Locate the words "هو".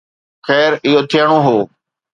1.47-1.57